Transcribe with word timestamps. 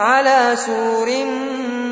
على 0.00 0.56
سور 0.56 1.24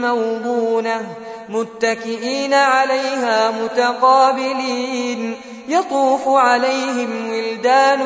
موضونة 0.01 1.07
متكئين 1.49 2.55
عليها 2.55 3.51
متقابلين 3.51 5.37
يطوف 5.69 6.29
عليهم 6.29 7.31
ولدان 7.31 8.01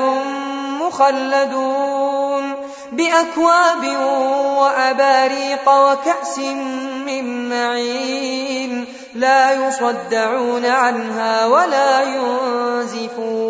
مخلدون 0.81 2.53
بأكواب 2.93 3.85
وأباريق 4.59 5.69
وكأس 5.69 6.39
من 7.07 7.49
معين 7.49 8.87
لا 9.15 9.53
يصدعون 9.69 10.67
عنها 10.67 11.47
ولا 11.47 12.03
ينزفون 12.03 13.43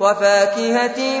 وفاكهة 0.00 1.20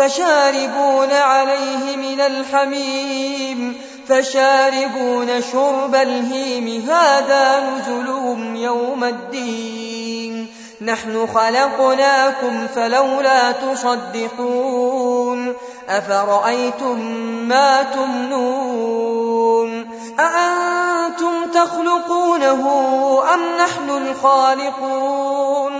فشاربون 0.00 1.12
عليه 1.12 1.96
من 1.96 2.20
الحميم 2.20 3.80
فشاربون 4.08 5.42
شرب 5.52 5.94
الهيم 5.94 6.90
هذا 6.90 7.70
نزلهم 7.70 8.56
يوم 8.56 9.04
الدين. 9.04 10.46
نحن 10.80 11.26
خلقناكم 11.26 12.66
فلولا 12.74 13.52
تصدقون. 13.52 15.54
أفرأيتم 15.88 16.98
ما 17.48 17.82
تمنون؟ 17.82 19.86
أأنتم 20.20 21.44
تخلقونه 21.54 22.62
أم 23.34 23.40
نحن 23.58 23.90
الخالقون؟ 23.90 25.79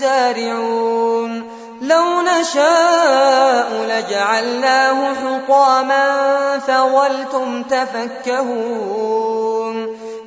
الزارعون 0.00 1.42
لو 1.80 2.20
نشاء 2.20 3.68
لجعلناه 3.88 5.14
حطاما 5.14 6.58
فولتم 6.58 7.62
تفكهون. 7.62 8.96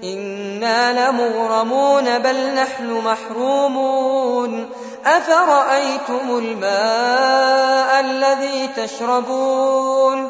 إنا 0.03 1.09
لمغرمون 1.09 2.17
بل 2.19 2.55
نحن 2.55 3.01
محرومون. 3.05 4.69
أفرأيتم 5.05 6.37
الماء 6.37 7.99
الذي 7.99 8.69
تشربون؟ 8.77 10.29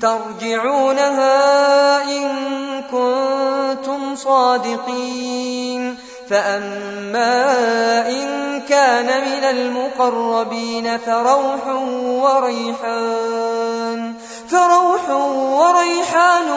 ترجعونها 0.00 1.32
إن 2.02 2.28
كنتم 2.90 4.16
صادقين. 4.16 5.96
فأما 6.30 8.08
إن 8.08 8.60
كان 8.68 9.06
من 9.06 9.44
المقربين 9.44 10.98
فروح 10.98 11.66
وريحان 12.22 14.14
فروح 14.50 15.10
وريحان 15.10 16.50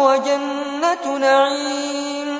وجنة 0.00 1.18
نعيم. 1.18 2.39